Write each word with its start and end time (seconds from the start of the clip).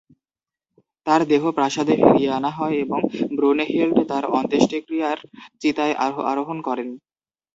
তার 1.07 1.21
দেহ 1.31 1.43
প্রাসাদে 1.57 1.95
ফিরিয়ে 2.01 2.33
আনা 2.37 2.51
হয় 2.57 2.75
এবং 2.85 2.99
ব্রুনেহিল্ড 3.37 3.97
তার 4.11 4.23
অন্ত্যেষ্টিক্রিয়ার 4.37 5.19
চিতায় 5.61 5.95
আরোহণ 6.31 6.57
করেন। 6.67 6.89